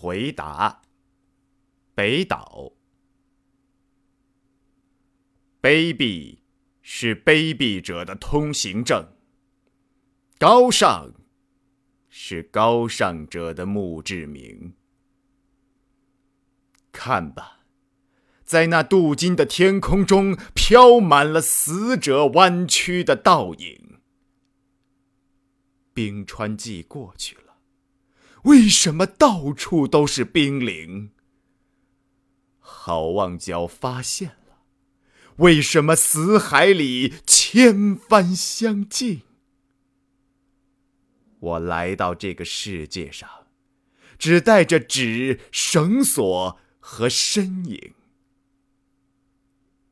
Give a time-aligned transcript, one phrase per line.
[0.00, 0.80] 回答：
[1.94, 2.72] 北岛。
[5.60, 6.38] 卑鄙
[6.80, 9.04] 是卑鄙者的通行证，
[10.38, 11.12] 高尚
[12.08, 14.72] 是高尚者的墓志铭。
[16.90, 17.60] 看吧，
[18.42, 24.00] 在那镀金的天空中，飘满了死者弯曲的倒影。
[25.92, 27.49] 冰川季过去了，
[28.44, 31.10] 为什么到处都是冰凌？
[32.58, 34.62] 好望角发现了。
[35.36, 39.22] 为什么死海里千帆相近？
[41.40, 43.28] 我来到这个世界上，
[44.18, 47.94] 只带着纸、绳索和身影，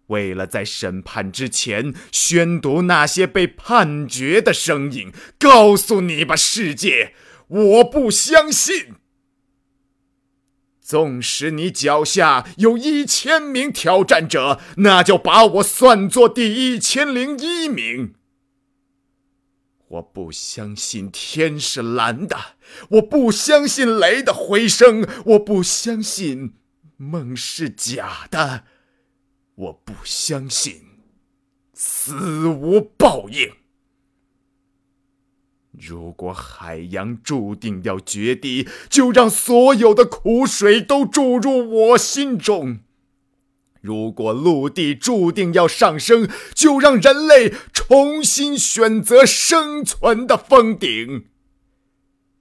[0.09, 7.15] 为了在审判之前宣读那些被判决的声音，告诉你吧，世界，
[7.49, 8.95] 我不相信。
[10.81, 18.15] 纵使你脚下有一千名挑战者，那就把我算作第一千零一名。
[19.89, 22.37] 我不相信天是蓝的，
[22.91, 26.55] 我不相信雷的回声，我不相信
[26.97, 28.65] 梦是假的，
[29.55, 30.83] 我不相信
[31.75, 33.53] 死无报应。
[35.81, 42.79] 如果海洋注定要决堤，就让所有的苦水都注入我心中；
[43.81, 51.27] 如果陆地注定要上升，就让人类重新选择生存的峰顶。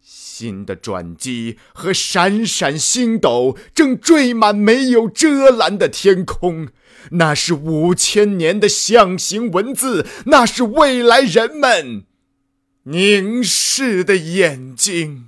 [0.02, 6.70] 新的转机和闪闪星斗正缀满没有遮拦的天空，
[7.12, 12.07] 那是五千年的象形文字，那是未来人们。
[12.90, 15.28] 凝视的眼睛。